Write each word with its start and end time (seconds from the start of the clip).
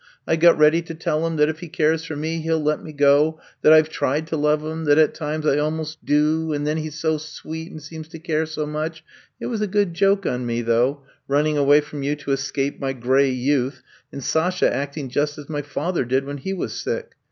I 0.25 0.35
got 0.35 0.57
ready 0.57 0.81
to 0.81 0.95
tell 0.95 1.27
him 1.27 1.35
that 1.35 1.47
if 1.47 1.59
he 1.59 1.67
cares 1.67 2.03
for 2.05 2.15
me 2.15 2.41
he 2.41 2.49
^11 2.49 2.63
let 2.65 2.81
me 2.83 2.91
go— 2.91 3.39
^that 3.63 3.71
I 3.71 3.79
Ve 3.83 3.87
tried 3.89 4.25
to 4.27 4.35
love 4.35 4.63
him— 4.65 4.85
that 4.85 4.97
at 4.97 5.13
times 5.13 5.45
I 5.45 5.59
almost 5.59 6.03
do. 6.03 6.51
And 6.53 6.65
then, 6.65 6.77
he 6.77 6.89
's 6.89 6.99
so 6.99 7.19
sweet 7.19 7.69
and 7.69 7.79
seems 7.79 8.07
to 8.07 8.17
care 8.17 8.47
so 8.47 8.65
much. 8.65 9.03
It 9.39 9.45
was 9.45 9.61
a 9.61 9.67
good 9.67 9.93
joke 9.93 10.25
on 10.25 10.43
me, 10.47 10.63
though, 10.63 11.03
running 11.27 11.55
away 11.55 11.81
from 11.81 12.01
you 12.01 12.15
to 12.15 12.31
escape 12.31 12.81
^7 12.81 12.99
gray 12.99 13.29
youth, 13.29 13.83
and 14.11 14.23
Sasha 14.23 14.73
acting 14.73 15.07
just 15.07 15.37
as 15.37 15.49
my 15.49 15.61
father 15.61 16.03
did 16.03 16.25
when 16.25 16.37
he 16.37 16.51
was 16.51 16.73
sick. 16.73 17.11